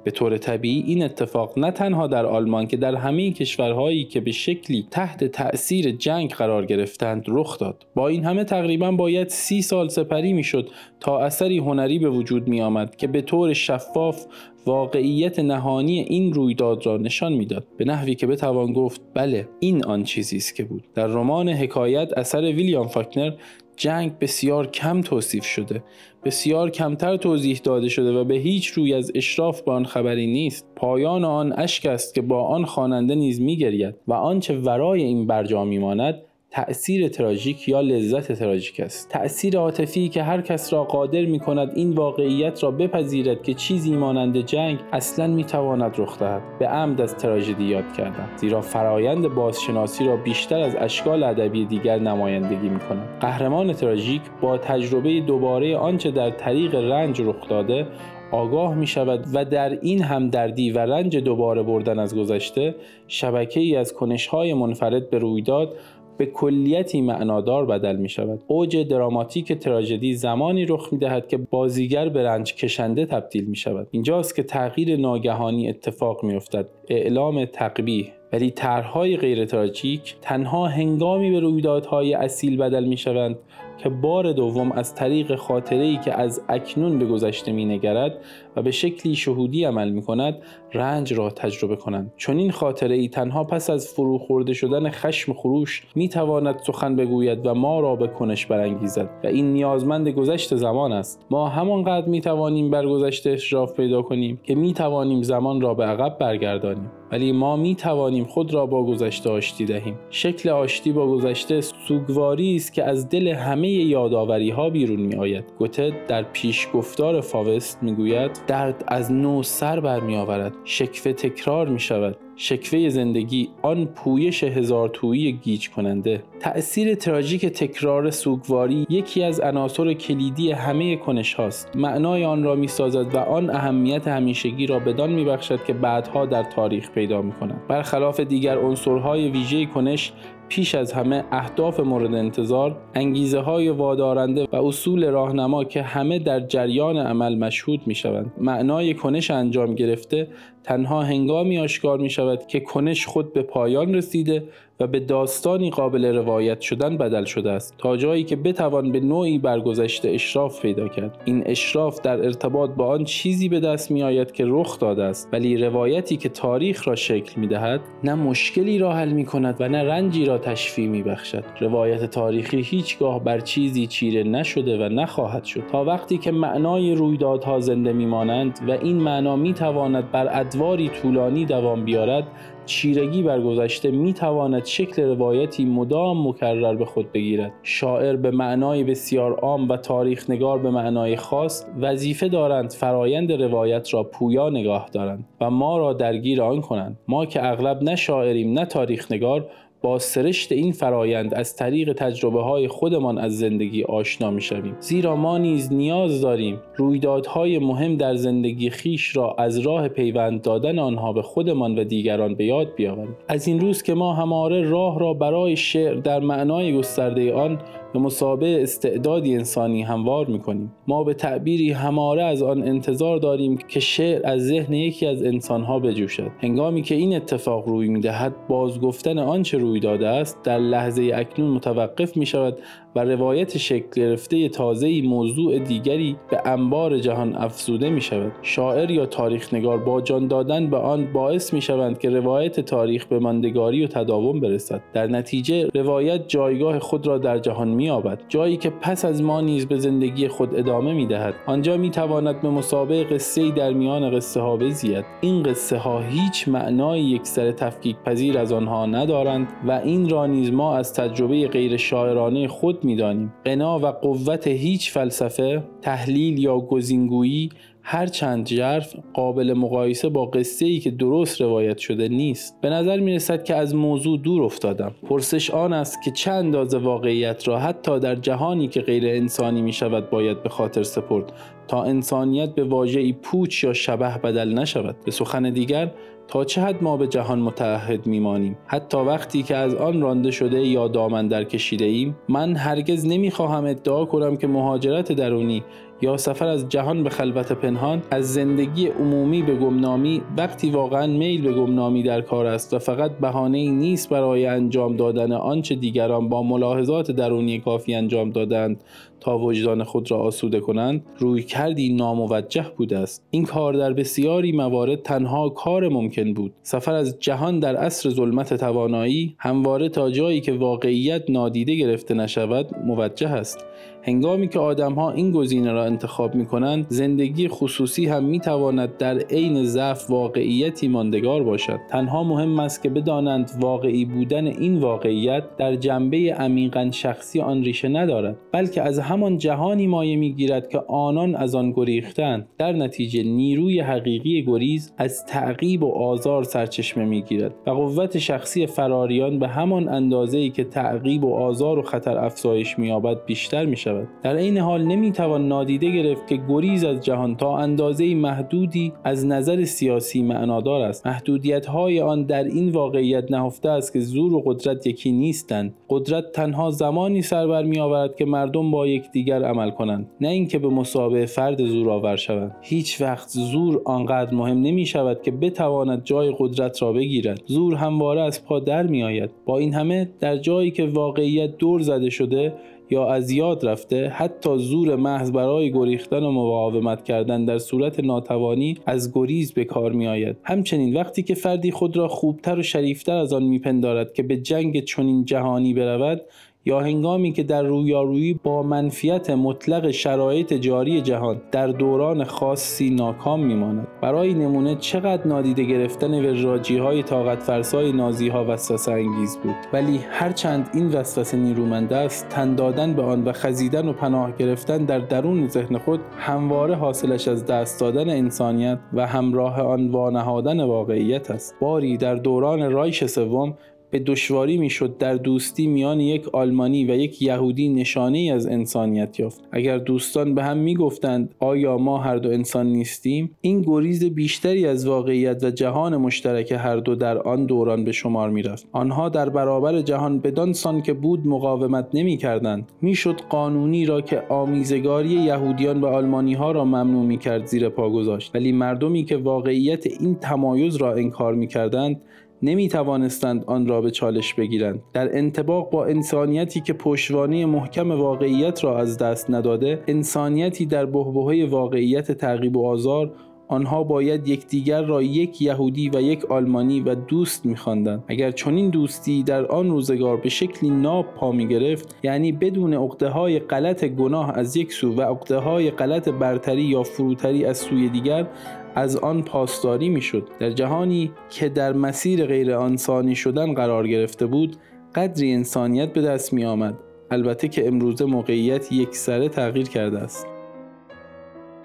به 0.04 0.12
طور 0.12 0.38
طبیعی 0.38 0.84
این 0.88 1.04
اتفاق 1.04 1.60
نه 1.60 1.72
تنها 1.72 2.08
در 2.08 2.26
آلمان 2.26 2.68
که 2.68 2.78
در 2.78 2.96
همه 2.96 3.32
کشورهایی 3.32 4.04
که 4.04 4.20
به 4.20 4.32
شکلی 4.32 4.88
تحت 4.92 5.24
تأثیر 5.24 5.92
جنگ 5.92 6.34
قرار 6.34 6.66
گرفتند 6.66 7.26
رخ 7.28 7.60
داد. 7.60 7.86
با 7.96 8.08
این 8.08 8.26
همه 8.26 8.44
تقریبا 8.44 8.92
باید 8.92 9.30
سی 9.30 9.62
سال 9.62 9.88
سپری 9.88 10.34
می‌شد 10.34 10.70
تا 11.00 11.20
اثری 11.20 11.58
هنری 11.58 12.00
به 12.00 12.10
وجود 12.10 12.48
می 12.48 12.62
آمد 12.62 12.96
که 12.96 13.08
به 13.08 13.22
طور 13.22 13.54
شفاف 13.54 14.26
واقعیت 14.66 15.40
نهانی 15.40 16.00
این 16.00 16.34
رویداد 16.34 16.86
را 16.86 16.98
نشان 16.98 17.34
می‌داد. 17.34 17.68
به 17.78 17.86
نحوی 17.86 18.16
که 18.16 18.28
بتوان 18.28 18.74
گفت 18.74 19.02
بله 19.14 19.48
این 19.60 19.86
آن 19.86 20.04
چیزی 20.04 20.38
است 20.38 20.56
که 20.56 20.64
بود. 20.64 20.84
در 20.96 21.08
رمان 21.08 21.50
حکایت 21.50 22.14
اثر 22.18 22.42
ویلیام 22.42 22.88
فاکنر 22.88 23.34
جنگ 23.76 24.20
بسیار 24.20 24.68
کم 24.68 25.02
توصیف 25.02 25.46
شده. 25.46 25.84
بسیار 26.26 26.70
کمتر 26.70 27.18
توضیح 27.18 27.60
داده 27.64 27.90
شده 27.90 28.12
و 28.12 28.24
به 28.24 28.36
هیچ 28.36 28.68
روی 28.68 28.94
از 28.94 29.12
اشراف 29.16 29.62
به 29.62 29.72
آن 29.72 29.86
خبری 29.86 30.28
نیست. 30.28 30.68
پایان 30.76 31.26
آن 31.26 31.54
اشک 31.58 31.86
است 31.86 32.16
که 32.16 32.22
با 32.22 32.44
آن 32.44 32.66
خواننده 32.66 33.16
نیز 33.16 33.42
میگرید 33.42 33.96
و 34.08 34.14
آنچه 34.14 34.58
ورای 34.58 35.04
این 35.04 35.28
برجا 35.28 35.66
میماند 35.66 36.22
تأثیر 36.52 37.08
تراژیک 37.08 37.68
یا 37.68 37.82
لذت 37.82 38.32
تراژیک 38.32 38.80
است. 38.80 39.10
تأثیر 39.10 39.58
عاطفی 39.58 40.10
که 40.10 40.24
هر 40.24 40.42
کس 40.42 40.74
را 40.74 40.84
قادر 40.84 41.26
می 41.26 41.40
کند 41.40 41.72
این 41.76 41.94
واقعیت 41.94 42.64
را 42.64 42.72
بپذیرد 42.72 43.44
که 43.44 43.54
چیزی 43.54 43.92
مانند 43.92 44.38
جنگ 44.38 44.80
اصلا 44.92 45.28
می 45.28 45.44
تواند 45.44 45.96
رخ 45.98 46.20
دهد 46.20 46.42
به 46.60 46.68
عمد 46.68 47.02
از 47.02 47.16
تراژدی 47.16 47.64
یاد 47.64 47.94
کردم 47.98 48.30
زیرا 48.36 48.62
فرایند 48.62 49.28
بازشناسی 49.28 50.06
را 50.06 50.16
بیشتر 50.16 50.60
از 50.60 50.76
اشکال 50.76 51.24
ادبی 51.24 51.66
دیگر 51.66 52.00
نمایندگی 52.00 52.70
می 52.70 52.80
کند 52.80 53.20
قهرمان 53.20 53.74
تراژیک 53.74 54.22
با 54.42 54.58
تجربه 54.58 55.20
دوباره 55.20 55.78
آنچه 55.78 56.12
در 56.12 56.30
طریق 56.30 56.76
رنج 56.76 57.22
رخ 57.22 57.50
داده 57.50 57.88
آگاه 58.32 58.76
می 58.76 58.88
شود 58.88 59.26
و 59.34 59.46
در 59.46 59.70
این 59.82 60.02
همدردی 60.02 60.72
و 60.72 60.80
رنج 60.80 61.18
دوباره 61.18 61.64
بردن 61.64 62.00
از 62.00 62.16
گذشته 62.16 62.76
شبکه 63.08 63.60
ای 63.60 63.76
از 63.76 63.94
کنش 63.94 64.28
های 64.28 64.54
منفرد 64.54 65.10
به 65.10 65.18
رویداد 65.18 65.76
به 66.22 66.28
کلیتی 66.28 67.02
معنادار 67.02 67.66
بدل 67.66 67.96
می 67.96 68.10
شود. 68.10 68.44
اوج 68.48 68.78
دراماتیک 68.78 69.54
تراژدی 69.54 70.14
زمانی 70.14 70.66
رخ 70.66 70.94
می 70.94 71.00
دهد 71.00 71.28
که 71.28 71.38
بازیگر 71.38 72.10
به 72.10 72.24
رنج 72.24 72.56
کشنده 72.56 73.06
تبدیل 73.06 73.46
می 73.46 73.56
شود. 73.56 73.88
اینجاست 73.92 74.36
که 74.36 74.44
تغییر 74.44 74.98
ناگهانی 74.98 75.70
اتفاق 75.70 76.24
می 76.24 76.36
افتد. 76.36 76.70
اعلام 76.90 77.46
تقبیه 77.46 78.06
ولی 78.34 78.52
طرحهای 78.52 79.18
غیر 79.18 79.46
تراژیک 79.46 80.16
تنها 80.22 80.68
هنگامی 80.68 81.32
به 81.32 81.40
رویدادهای 81.40 82.14
اصیل 82.14 82.58
بدل 82.58 82.84
می 82.84 82.98
شوند 82.98 83.38
که 83.84 83.90
بار 83.90 84.34
دوم 84.34 84.72
از 84.72 84.96
طریق 84.96 85.36
خاطره 85.36 85.84
ای 85.84 85.98
که 85.98 86.20
از 86.20 86.42
اکنون 86.50 87.00
به 87.00 87.06
گذشته 87.06 87.52
می 87.52 87.66
نگرد 87.66 88.18
و 88.56 88.62
به 88.62 88.72
شکلی 88.72 89.16
شهودی 89.16 89.64
عمل 89.66 89.90
می 89.90 90.02
کند 90.02 90.38
رنج 90.74 91.14
را 91.14 91.30
تجربه 91.30 91.76
کنند. 91.76 92.14
چون 92.18 92.38
این 92.38 92.52
خاطره 92.52 92.96
ای 92.96 93.08
تنها 93.08 93.44
پس 93.44 93.70
از 93.70 93.88
فرو 93.88 94.18
خورده 94.18 94.54
شدن 94.54 94.90
خشم 94.90 95.34
خروش 95.34 95.84
می 95.96 96.10
تواند 96.10 96.60
سخن 96.60 96.96
بگوید 96.96 97.46
و 97.46 97.54
ما 97.54 97.80
را 97.80 97.96
به 97.96 98.08
کنش 98.08 98.46
برانگیزد 98.46 99.10
و 99.24 99.28
این 99.28 99.54
نیازمند 99.54 100.10
گذشت 100.10 100.56
زمان 100.56 100.92
است. 100.92 101.26
ما 101.30 101.50
همانقدر 101.50 102.08
می 102.08 102.22
توانیم 102.22 102.70
بر 102.70 102.88
گذشته 102.88 103.30
اشراف 103.30 103.74
پیدا 103.74 104.02
کنیم 104.02 104.40
که 104.44 104.56
می 104.56 104.74
توانیم 104.74 105.22
زمان 105.22 105.62
را 105.62 105.74
به 105.74 105.86
عقب 105.86 106.18
برگردانیم. 106.18 107.01
ولی 107.12 107.32
ما 107.32 107.56
می 107.56 107.76
توانیم 107.76 108.26
خود 108.26 108.54
را 108.54 108.66
با 108.66 108.84
گذشته 108.84 109.30
آشتی 109.30 109.66
دهیم. 109.66 110.00
شکل 110.10 110.50
آشتی 110.50 110.92
با 110.92 111.08
گذشته 111.08 111.62
سوگواری 111.62 112.56
است 112.56 112.74
که 112.74 112.84
از 112.84 113.10
دل 113.10 113.28
همه 113.28 113.70
یادآوری 113.70 114.50
ها 114.50 114.70
بیرون 114.70 115.00
می 115.00 115.16
آید 115.16 115.44
گوته 115.60 115.94
در 116.08 116.24
پیش 116.24 116.68
گفتار 116.74 117.22
فاوست 117.22 117.84
می 117.84 117.96
گوید 117.96 118.32
درد 118.48 118.84
از 118.88 119.12
نو 119.12 119.44
سر 119.44 119.80
برمی 119.80 120.18
آورد 120.18 120.54
شکوه 120.64 121.14
تکرار 121.14 121.70
می 121.70 121.80
شود 121.80 122.18
شکوه 122.42 122.90
زندگی 122.90 123.50
آن 123.62 123.86
پویش 123.86 124.44
هزار 124.44 124.90
تویی 124.90 125.32
گیج 125.32 125.70
کننده 125.70 126.24
تأثیر 126.40 126.96
تراژیک 126.96 127.46
تکرار 127.46 128.10
سوگواری 128.10 128.86
یکی 128.90 129.24
از 129.24 129.40
عناصر 129.40 129.94
کلیدی 129.94 130.52
همه 130.52 130.96
کنش 130.96 131.34
هاست 131.34 131.76
معنای 131.76 132.26
آن 132.26 132.44
را 132.44 132.56
می 132.56 132.68
سازد 132.68 133.16
و 133.16 133.18
آن 133.18 133.50
اهمیت 133.50 134.08
همیشگی 134.08 134.68
را 134.68 134.80
بدان 134.80 135.10
می 135.10 135.26
بخشد 135.26 135.64
که 135.64 135.74
بعدها 135.74 136.26
در 136.26 136.44
تاریخ 136.44 136.92
پیدا 136.92 137.22
می 137.22 137.32
کند 137.32 137.68
برخلاف 137.68 138.20
دیگر 138.20 138.58
عنصرهای 138.58 139.30
ویژه 139.30 139.66
کنش 139.66 140.14
پیش 140.52 140.76
از 140.76 140.94
همه 140.94 141.24
اهداف 141.32 141.80
مورد 141.80 142.14
انتظار 142.14 142.78
انگیزه 142.96 143.40
های 143.40 143.70
وادارنده 143.70 144.48
و 144.52 144.56
اصول 144.56 145.10
راهنما 145.10 145.64
که 145.64 145.82
همه 145.82 146.20
در 146.20 146.40
جریان 146.40 146.98
عمل 146.98 147.36
مشهود 147.36 147.82
می 147.86 147.96
شوند 147.96 148.34
معنای 148.38 148.94
کنش 148.94 149.32
انجام 149.32 149.76
گرفته 149.76 150.28
تنها 150.64 151.04
هنگامی 151.04 151.60
آشکار 151.60 151.98
می 151.98 152.10
شود 152.10 152.48
که 152.48 152.60
کنش 152.60 153.06
خود 153.06 153.34
به 153.34 153.42
پایان 153.42 153.96
رسیده 153.96 154.44
و 154.82 154.88
به 154.88 155.00
داستانی 155.00 155.70
قابل 155.70 156.16
روایت 156.16 156.62
شدن 156.62 156.98
بدل 156.98 157.26
شده 157.26 157.52
است 157.52 157.76
تا 157.78 157.98
جایی 157.98 158.24
که 158.24 158.36
بتوان 158.36 158.92
به 158.92 159.00
نوعی 159.00 159.38
برگذشته 159.38 160.10
اشراف 160.10 160.62
پیدا 160.62 160.88
کرد. 160.88 161.22
این 161.26 161.44
اشراف 161.46 162.02
در 162.02 162.26
ارتباط 162.26 162.70
با 162.70 162.88
آن 162.88 163.04
چیزی 163.04 163.50
به 163.50 163.60
دست 163.60 163.92
می 163.92 164.04
آید 164.04 164.32
که 164.32 164.44
رخ 164.48 164.80
داده 164.80 165.04
است 165.04 165.30
ولی 165.34 165.58
روایتی 165.58 166.18
که 166.18 166.30
تاریخ 166.30 166.88
را 166.88 166.96
شکل 166.96 167.42
می 167.42 167.48
دهد 167.48 167.82
نه 168.04 168.16
مشکلی 168.16 168.80
را 168.80 168.94
حل 168.94 169.10
می 169.10 169.26
کند 169.26 169.56
و 169.60 169.70
نه 169.70 169.84
رنجی 169.84 170.26
را 170.26 170.38
تشفی 170.38 170.88
می 170.88 171.04
بخشد 171.04 171.44
روایت 171.60 172.06
تاریخی 172.06 172.62
هیچگاه 172.62 173.24
بر 173.24 173.40
چیزی 173.40 173.88
چیره 173.88 174.24
نشده 174.24 174.86
و 174.86 174.90
نخواهد 174.90 175.44
شد. 175.44 175.64
تا 175.72 175.84
وقتی 175.84 176.18
که 176.18 176.32
معنای 176.32 176.96
رویدادها 176.96 177.60
زنده 177.60 177.94
می 177.94 178.06
مانند 178.06 178.60
و 178.68 178.72
این 178.72 178.98
معنا 178.98 179.36
می 179.36 179.54
تواند 179.54 180.12
بر 180.12 180.40
ادواری 180.40 180.90
طولانی 180.90 181.46
دوام 181.46 181.86
بیارد 181.86 182.28
چیرگی 182.66 183.24
بر 183.24 183.42
گذشته 183.42 183.92
می 183.92 184.16
شکل 184.64 185.04
روایتی 185.04 185.66
مدام 185.66 186.28
مکرر 186.28 186.76
به 186.76 186.86
خود 186.86 187.12
بگیرد. 187.12 187.54
شاعر 187.64 188.16
به 188.16 188.32
معنای 188.32 188.84
بسیار 188.84 189.34
عام 189.34 189.70
و 189.70 189.78
تاریخ 189.78 190.30
نگار 190.30 190.60
به 190.60 190.72
معنای 190.72 191.16
خاص 191.16 191.66
وظیفه 191.80 192.30
دارند 192.30 192.72
فرایند 192.72 193.32
روایت 193.32 193.94
را 193.94 194.04
پویا 194.04 194.50
نگاه 194.50 194.90
دارند 194.94 195.26
و 195.42 195.50
ما 195.50 195.78
را 195.78 195.94
درگیر 195.94 196.42
آن 196.42 196.62
کنند. 196.62 197.00
ما 197.08 197.26
که 197.26 197.46
اغلب 197.46 197.84
نه 197.84 197.96
شاعریم 197.96 198.54
نه 198.54 198.66
تاریخ 198.66 199.12
نگار 199.12 199.50
با 199.82 200.00
سرشت 200.00 200.52
این 200.52 200.72
فرایند 200.72 201.34
از 201.34 201.56
طریق 201.56 201.94
تجربه 201.94 202.42
های 202.42 202.68
خودمان 202.68 203.18
از 203.18 203.38
زندگی 203.38 203.84
آشنا 203.84 204.32
می 204.32 204.42
شویم 204.42 204.78
زیرا 204.80 205.16
ما 205.16 205.38
نیز 205.38 205.74
نیاز 205.74 206.22
داریم 206.22 206.60
رویدادهای 206.76 207.60
مهم 207.60 207.96
در 207.96 208.16
زندگی 208.16 208.70
خیش 208.70 209.16
را 209.16 209.36
از 209.38 209.60
راه 209.60 209.88
پیوند 209.88 210.42
دادن 210.42 210.80
آنها 210.80 211.14
به 211.14 211.22
خودمان 211.22 211.80
و 211.80 211.84
دیگران 211.84 212.36
به 212.36 212.46
یاد 212.46 212.76
بیاوریم. 212.76 213.16
از 213.28 213.48
این 213.48 213.60
روز 213.60 213.84
که 213.84 213.94
ما 213.94 214.14
هماره 214.14 214.62
راه 214.70 215.00
را 215.00 215.14
برای 215.14 215.56
شعر 215.56 215.96
در 215.96 216.20
معنای 216.20 216.78
گسترده 216.78 217.34
آن 217.34 217.60
به 217.94 218.00
مسابه 218.00 218.64
استعدادی 218.64 219.36
انسانی 219.36 219.82
هموار 219.82 220.26
می‌کنیم. 220.26 220.74
ما 220.88 221.04
به 221.04 221.14
تعبیری 221.14 221.72
هماره 221.72 222.24
از 222.24 222.42
آن 222.42 222.64
انتظار 222.64 223.18
داریم 223.18 223.58
که 223.58 223.80
شعر 223.80 224.22
از 224.24 224.48
ذهن 224.48 224.74
یکی 224.74 225.06
از 225.06 225.24
انسانها 225.24 225.80
بجوشد. 225.80 226.32
هنگامی 226.40 226.82
که 226.82 226.96
این 226.96 227.16
اتفاق 227.16 227.68
روی 227.68 227.88
می‌دهد 227.88 228.48
بازگفتن 228.48 229.20
آنچه 229.20 229.58
روی 229.58 229.80
داده 229.80 230.08
است 230.08 230.44
در 230.44 230.60
لحظه 230.60 231.12
اکنون 231.16 231.52
متوقف 231.52 232.18
می 232.18 232.26
شود 232.26 232.58
و 232.96 233.00
روایت 233.00 233.58
شکل 233.58 233.88
گرفته 233.96 234.50
تازه 234.50 235.02
موضوع 235.02 235.60
دیگری 235.60 236.16
به 236.30 236.42
انبار 236.46 236.98
جهان 236.98 237.36
افزوده 237.36 237.90
می 237.90 238.02
شود 238.02 238.32
شاعر 238.42 238.92
یا 238.92 239.06
تاریخ 239.06 239.54
نگار 239.54 239.78
با 239.78 240.02
جان 240.02 240.28
دادن 240.28 240.70
به 240.70 240.78
آن 240.78 241.14
باعث 241.14 241.54
می 241.54 241.62
شوند 241.62 242.00
که 242.00 242.10
روایت 242.10 242.60
تاریخ 242.60 243.06
به 243.06 243.20
ماندگاری 243.20 243.86
و 243.86 243.88
تداوم 243.88 244.40
برسد. 244.40 244.82
در 244.94 245.08
نتیجه 245.08 245.68
روایت 245.76 246.28
جایگاه 246.28 246.80
خود 246.80 247.08
را 247.08 247.18
در 247.18 247.40
جهان 247.40 247.68
می 247.68 247.90
آبد 247.90 248.22
جایی 248.30 248.58
که 248.58 248.70
پس 248.70 249.06
از 249.06 249.22
ما 249.22 249.42
نیز 249.42 249.66
به 249.66 249.78
زندگی 249.78 250.28
خود 250.28 250.56
ادامه 250.56 250.94
می 250.94 251.06
دهد 251.06 251.34
آنجا 251.46 251.78
می 251.78 251.90
تواند 251.90 252.42
به 252.42 252.50
مسابقه 252.50 253.04
قصه 253.04 253.52
در 253.52 253.74
میان 253.74 254.16
قصه 254.16 254.42
ها 254.42 254.58
بزید. 254.58 255.06
این 255.22 255.44
قصه 255.44 255.78
ها 255.78 256.00
هیچ 256.00 256.48
معنای 256.48 257.02
یک 257.02 257.26
سر 257.28 257.52
تفکیک 257.52 257.96
پذیر 258.06 258.38
از 258.38 258.52
آنها 258.52 258.86
ندارند 258.86 259.48
و 259.68 259.72
این 259.72 260.10
را 260.10 260.26
نیز 260.26 260.52
ما 260.52 260.76
از 260.76 260.94
تجربه 260.94 261.48
غیر 261.48 261.78
شاعرانه 261.78 262.48
خود 262.48 262.81
می‌دانیم. 262.84 263.34
قنا 263.46 263.80
و 263.80 263.86
قوت 263.86 264.48
هیچ 264.48 264.92
فلسفه 264.92 265.64
تحلیل 265.82 266.40
یا 266.40 266.60
گزینگویی 266.60 267.50
هر 267.84 268.08
چند 268.08 268.46
جرف 268.46 268.96
قابل 269.14 269.54
مقایسه 269.54 270.10
با 270.10 270.26
قصه 270.26 270.66
ای 270.66 270.80
که 270.80 270.92
درست 270.92 271.42
روایت 271.42 271.78
شده 271.78 272.08
نیست. 272.08 272.62
به 272.62 272.70
نظر 272.70 273.00
می 273.00 273.14
رسد 273.16 273.44
که 273.44 273.56
از 273.56 273.76
موضوع 273.76 274.20
دور 274.20 274.44
افتادم. 274.44 274.92
پرسش 275.10 275.52
آن 275.52 275.74
است 275.74 275.98
که 276.06 276.12
چند 276.12 276.46
اندازه 276.46 276.78
واقعیت 276.78 277.48
را 277.48 277.60
حتی 277.60 278.00
در 278.00 278.16
جهانی 278.16 278.68
که 278.68 278.82
غیر 278.82 279.06
انسانی 279.06 279.62
می 279.62 279.74
شود 279.74 280.10
باید 280.10 280.44
به 280.44 280.50
خاطر 280.50 280.84
سپرد 280.84 281.32
تا 281.68 281.84
انسانیت 281.84 282.56
به 282.56 282.64
واژه‌ای 282.64 283.14
پوچ 283.14 283.64
یا 283.64 283.74
شبه 283.74 284.18
بدل 284.18 284.54
نشود؟ 284.54 284.96
به 285.06 285.12
سخن 285.12 285.50
دیگر 285.50 285.92
تا 286.32 286.46
چه 286.46 286.62
حد 286.62 286.84
ما 286.84 286.98
به 286.98 287.08
جهان 287.08 287.40
متحد 287.40 288.08
میمانیم؟ 288.08 288.58
حتی 288.68 288.98
وقتی 288.98 289.44
که 289.44 289.56
از 289.56 289.76
آن 289.76 290.02
رانده 290.02 290.32
شده 290.32 290.68
یا 290.68 290.88
دامن 290.88 291.28
در 291.28 291.44
کشیده 291.44 291.86
ایم 291.86 292.18
من 292.30 292.56
هرگز 292.56 293.06
نمی‌خواهم 293.06 293.66
ادعا 293.66 294.06
کنم 294.06 294.38
که 294.38 294.48
مهاجرت 294.48 295.12
درونی 295.12 295.64
یا 296.02 296.18
سفر 296.18 296.48
از 296.48 296.70
جهان 296.70 297.04
به 297.04 297.10
خلوت 297.10 297.52
پنهان 297.52 298.02
از 298.12 298.34
زندگی 298.34 298.88
عمومی 298.88 299.42
به 299.42 299.56
گمنامی 299.56 300.22
وقتی 300.38 300.70
واقعا 300.70 301.08
میل 301.08 301.42
به 301.42 301.54
گمنامی 301.54 302.04
در 302.04 302.22
کار 302.22 302.46
است 302.46 302.74
و 302.74 302.80
فقط 302.80 303.12
بهانه 303.12 303.58
ای 303.58 303.72
نیست 303.72 304.10
برای 304.10 304.46
انجام 304.46 304.96
دادن 304.96 305.32
آنچه 305.32 305.76
دیگران 305.76 306.30
با 306.30 306.44
ملاحظات 306.44 307.12
درونی 307.12 307.60
کافی 307.60 307.94
انجام 307.94 308.30
دادند 308.30 308.84
تا 309.22 309.38
وجدان 309.38 309.84
خود 309.84 310.12
را 310.12 310.18
آسوده 310.18 310.60
کنند 310.60 311.04
روی 311.18 311.44
کردی 311.44 311.94
ناموجه 311.94 312.66
بوده 312.78 312.98
است. 312.98 313.24
این 313.32 313.46
کار 313.46 313.74
در 313.74 313.94
بسیاری 313.94 314.52
موارد 314.52 315.02
تنها 315.02 315.50
کار 315.50 315.90
ممکن 315.90 316.34
بود. 316.34 316.54
سفر 316.64 316.94
از 316.94 317.20
جهان 317.20 317.60
در 317.60 317.76
عصر 317.76 318.10
ظلمت 318.10 318.54
توانایی 318.54 319.36
همواره 319.40 319.90
تا 319.90 320.12
جایی 320.12 320.42
که 320.42 320.54
واقعیت 320.54 321.30
نادیده 321.30 321.76
گرفته 321.76 322.14
نشود 322.14 322.76
موجه 322.86 323.30
است. 323.30 323.66
هنگامی 324.04 324.48
که 324.48 324.60
آدمها 324.60 325.12
این 325.12 325.32
گزینه 325.32 325.72
را 325.72 325.84
انتخاب 325.84 326.36
می 326.36 326.46
کنند 326.46 326.86
زندگی 326.90 327.48
خصوصی 327.48 328.06
هم 328.06 328.24
می 328.24 328.40
تواند 328.40 328.98
در 328.98 329.18
عین 329.18 329.64
ضعف 329.64 330.10
واقعیتی 330.10 330.88
ماندگار 330.88 331.44
باشد. 331.44 331.80
تنها 331.90 332.24
مهم 332.24 332.60
است 332.60 332.84
که 332.84 332.90
بدانند 332.90 333.52
واقعی 333.60 334.06
بودن 334.06 334.48
این 334.48 334.78
واقعیت 334.78 335.44
در 335.58 335.76
جنبه 335.76 336.18
عمیقا 336.18 336.90
شخصی 336.92 337.42
آن 337.42 337.64
ریشه 337.64 337.88
ندارد 337.88 338.38
بلکه 338.52 338.82
از 338.82 339.00
همان 339.00 339.38
جهانی 339.38 339.88
مایه 339.88 340.16
می‌گیرد 340.16 340.70
که 340.70 340.80
آنان 340.88 341.36
از 341.36 341.56
آن 341.56 341.72
گریختند. 341.72 342.48
در 342.58 342.72
نتیجه 342.72 343.24
نیروی 343.24 343.80
حقیقی 343.80 344.44
گریز 344.44 344.94
از 344.98 345.26
تعقیب 345.26 345.84
و 345.84 345.92
آزار 345.92 346.44
سرچشمه 346.44 347.06
می‌گیرد 347.06 347.56
و 347.68 347.70
قوت 347.70 348.18
شخصی 348.18 348.68
فراریان 348.68 349.40
به 349.40 349.48
همان 349.48 349.90
اندازه 349.90 350.38
ای 350.38 350.50
که 350.50 350.64
تعقیب 350.64 351.24
و 351.24 351.34
آزار 351.34 351.80
و 351.80 351.82
خطر 351.82 352.18
افزایش 352.18 352.80
مییابد 352.80 353.26
بیشتر 353.26 353.66
می 353.66 353.78
شود. 353.92 354.08
در 354.24 354.36
این 354.36 354.58
حال 354.58 354.84
نمی‌توان 354.84 355.48
نادیده 355.48 355.92
گرفت 355.92 356.28
که 356.28 356.40
گریز 356.50 356.84
از 356.84 357.00
جهان 357.00 357.36
تا 357.36 357.58
اندازه 357.58 358.16
محدودی 358.16 358.94
از 359.04 359.26
نظر 359.26 359.66
سیاسی 359.66 360.22
معنادار 360.24 360.82
است. 360.82 361.08
محدودیت 361.08 361.66
های 361.66 362.02
آن 362.02 362.24
در 362.24 362.44
این 362.44 362.70
واقعیت 362.70 363.32
نهفته 363.32 363.70
است 363.70 363.94
که 363.94 364.00
زور 364.00 364.34
و 364.34 364.44
قدرت 364.46 364.88
یکی 364.88 365.12
نیستند. 365.12 365.74
قدرت 365.90 366.32
تنها 366.32 366.72
زمانی 366.72 367.22
سر 367.22 367.48
بر 367.48 367.64
می 367.64 367.80
آورد 367.80 368.16
که 368.16 368.26
مردم 368.26 368.72
با 368.72 368.88
یکدیگر 368.88 369.44
عمل 369.44 369.72
کنند 369.72 370.10
نه 370.22 370.28
اینکه 370.28 370.60
به 370.60 370.68
مسابقه 370.68 371.26
فرد 371.26 371.66
زورآور 371.66 372.16
شوند. 372.16 372.56
هیچ 372.62 373.02
وقت 373.02 373.30
زور 373.30 373.82
آنقدر 373.86 374.34
مهم 374.34 374.62
نمی 374.62 374.86
شود 374.86 375.22
که 375.22 375.32
بتواند 375.32 376.04
جای 376.04 376.36
قدرت 376.40 376.82
را 376.82 376.94
بگیرد. 376.94 377.42
زور 377.46 377.76
همواره 377.76 378.22
از 378.22 378.46
پا 378.46 378.60
در 378.60 378.88
می 378.88 379.04
آید 379.04 379.30
با 379.46 379.58
این 379.58 379.74
همه 379.74 380.10
در 380.20 380.38
جایی 380.38 380.72
که 380.72 380.86
واقعیت 380.86 381.58
دور 381.58 381.82
زده 381.82 382.10
شده 382.10 382.54
یا 382.92 383.08
از 383.08 383.32
یاد 383.32 383.66
رفته 383.66 384.08
حتی 384.08 384.58
زور 384.58 384.96
محض 384.96 385.32
برای 385.32 385.72
گریختن 385.72 386.24
و 386.24 386.32
مقاومت 386.32 387.04
کردن 387.04 387.46
در 387.46 387.58
صورت 387.58 388.00
ناتوانی 388.00 388.78
از 388.86 389.14
گریز 389.14 389.54
به 389.54 389.66
کار 389.66 389.92
می 389.92 390.08
آید 390.08 390.38
همچنین 390.44 390.98
وقتی 390.98 391.24
که 391.24 391.36
فردی 391.36 391.72
خود 391.72 391.98
را 391.98 392.08
خوبتر 392.08 392.60
و 392.60 392.64
شریفتر 392.64 393.16
از 393.16 393.34
آن 393.34 393.44
میپندارد 393.44 394.14
که 394.14 394.24
به 394.24 394.38
جنگ 394.38 394.84
چنین 394.84 395.26
جهانی 395.26 395.74
برود 395.74 396.22
یا 396.66 396.80
هنگامی 396.80 397.32
که 397.32 397.44
در 397.44 397.64
رویارویی 397.64 398.40
با 398.44 398.64
منفیت 398.64 399.30
مطلق 399.30 399.92
شرایط 399.92 400.54
جاری 400.54 401.02
جهان 401.02 401.42
در 401.52 401.68
دوران 401.68 402.24
خاصی 402.24 402.90
ناکام 402.90 403.44
میماند. 403.44 403.88
برای 404.02 404.34
نمونه 404.34 404.76
چقدر 404.76 405.28
نادیده 405.28 405.64
گرفتن 405.64 406.26
وراجی 406.26 406.78
های 406.78 407.04
طاقت 407.04 407.44
فرسای 407.44 407.92
نازی 407.92 408.28
ها 408.28 408.46
وسوسه 408.50 408.92
انگیز 408.92 409.38
بود. 409.38 409.56
ولی 409.74 410.00
هرچند 410.12 410.70
این 410.74 410.88
وسوسه 410.88 411.38
نیرومند 411.38 411.94
است 411.94 412.30
تن 412.30 412.56
دادن 412.56 412.94
به 412.94 413.02
آن 413.02 413.24
و 413.24 413.32
خزیدن 413.32 413.88
و 413.88 413.94
پناه 413.94 414.38
گرفتن 414.38 414.86
در 414.86 415.00
درون 415.00 415.48
ذهن 415.48 415.78
خود 415.78 416.00
همواره 416.18 416.76
حاصلش 416.76 417.28
از 417.28 417.46
دست 417.46 417.80
دادن 417.80 418.10
انسانیت 418.10 418.80
و 418.94 419.08
همراه 419.08 419.62
آن 419.62 419.92
وانهادن 419.92 420.62
واقعیت 420.64 421.32
است. 421.32 421.56
باری 421.60 421.98
در 421.98 422.16
دوران 422.16 422.72
رایش 422.72 423.06
سوم 423.06 423.54
به 423.92 424.00
دشواری 424.00 424.58
می‌شد 424.58 424.98
در 424.98 425.16
دوستی 425.16 425.68
میان 425.68 426.00
یک 426.00 426.30
آلمانی 426.30 426.86
و 426.86 426.96
یک 426.96 427.22
یهودی 427.22 427.70
نشانه 427.70 428.18
ای 428.18 428.30
از 428.30 428.48
انسانیت 428.48 429.20
یافت. 429.20 429.42
اگر 429.52 429.78
دوستان 429.78 430.36
به 430.36 430.44
هم 430.44 430.58
می‌گفتند 430.58 431.36
آیا 431.40 431.78
ما 431.78 431.98
هر 431.98 432.18
دو 432.18 432.30
انسان 432.30 432.68
نیستیم؟ 432.68 433.32
این 433.42 433.62
گریز 433.62 434.04
بیشتری 434.04 434.66
از 434.66 434.88
واقعیت 434.88 435.44
و 435.44 435.52
جهان 435.52 435.98
مشترک 435.98 436.52
هر 436.52 436.78
دو 436.78 436.96
در 436.96 437.18
آن 437.18 437.46
دوران 437.46 437.84
به 437.84 437.92
شمار 437.92 438.30
می‌رفت. 438.30 438.68
آنها 438.72 439.10
در 439.10 439.30
برابر 439.30 439.82
جهان 439.82 440.20
بدان 440.20 440.54
سان 440.54 440.82
که 440.82 440.94
بود 440.94 441.28
مقاومت 441.28 441.88
نمی‌کردند. 441.94 442.72
می‌شد 442.82 443.22
قانونی 443.30 443.86
را 443.86 444.02
که 444.02 444.24
آمیزگاری 444.30 445.10
یهودیان 445.10 445.82
و 445.82 445.86
آلمانی 445.86 446.34
ها 446.34 446.52
را 446.52 446.66
ممنوع 446.66 447.06
می‌کرد 447.06 447.46
زیر 447.46 447.70
پا 447.70 447.90
گذاشت. 447.90 448.32
ولی 448.36 448.52
مردمی 448.52 449.04
که 449.04 449.18
واقعیت 449.18 449.88
این 449.88 450.16
تمایز 450.16 450.76
را 450.76 450.94
انکار 450.94 451.36
می‌کردند 451.36 452.02
نمی 452.44 452.68
توانستند 452.68 453.44
آن 453.48 453.68
را 453.68 453.82
به 453.82 453.92
چالش 453.92 454.34
بگیرند. 454.34 454.82
در 454.94 455.18
انتباق 455.18 455.70
با 455.70 455.86
انسانیتی 455.86 456.62
که 456.62 456.74
پشتوانه 456.74 457.46
محکم 457.46 457.92
واقعیت 457.92 458.64
را 458.64 458.80
از 458.80 458.98
دست 458.98 459.30
نداده 459.30 459.84
انسانیتی 459.88 460.66
در 460.66 460.86
بهبهه 460.86 461.50
واقعیت 461.50 462.12
تعقیب 462.12 462.58
و 462.58 462.68
آزار 462.68 463.12
آنها 463.52 463.84
باید 463.84 464.28
یکدیگر 464.28 464.82
را 464.82 465.02
یک 465.02 465.42
یهودی 465.42 465.90
و 465.90 466.02
یک 466.02 466.26
آلمانی 466.26 466.80
و 466.80 466.96
دوست 466.96 467.46
میخواندند. 467.46 468.04
اگر 468.08 468.32
چنین 468.32 468.70
دوستی 468.70 469.24
در 469.24 469.46
آن 469.46 469.70
روزگار 469.70 470.18
به 470.18 470.30
شکلی 470.30 470.70
ناب 470.70 471.06
پا 471.06 471.32
می 471.32 471.48
گرفت 471.48 471.96
یعنی 472.04 472.32
بدون 472.32 472.74
عقده 472.74 473.10
های 473.10 473.40
غلط 473.40 473.86
گناه 473.86 474.38
از 474.38 474.58
یک 474.58 474.74
سو 474.74 474.96
و 474.96 475.02
عقده 475.02 475.38
های 475.38 475.72
غلط 475.72 476.10
برتری 476.10 476.62
یا 476.62 476.84
فروتری 476.84 477.46
از 477.46 477.58
سوی 477.58 477.90
دیگر 477.90 478.28
از 478.76 478.96
آن 478.96 479.24
پاسداری 479.24 479.90
می‌شد. 479.90 480.28
در 480.40 480.50
جهانی 480.52 481.12
که 481.30 481.50
در 481.50 481.74
مسیر 481.74 482.26
غیر 482.26 482.56
انسانی 482.56 483.16
شدن 483.16 483.54
قرار 483.54 483.88
گرفته 483.88 484.26
بود 484.26 484.58
قدری 484.96 485.34
انسانیت 485.34 485.94
به 485.94 486.02
دست 486.02 486.34
می 486.34 486.46
آمد 486.46 486.78
البته 487.12 487.48
که 487.48 487.68
امروزه 487.68 488.06
موقعیت 488.06 488.72
یک 488.72 488.96
سره 488.96 489.30
تغییر 489.30 489.70
کرده 489.70 490.00
است. 490.00 490.28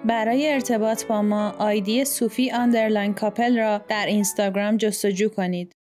برای 0.05 0.53
ارتباط 0.53 1.05
با 1.05 1.21
ما 1.21 1.53
آیدی 1.59 2.05
صوفی 2.05 2.51
underline 2.51 3.13
کاپل 3.13 3.57
را 3.57 3.81
در 3.89 4.05
اینستاگرام 4.05 4.77
جستجو 4.77 5.29
کنید. 5.29 5.76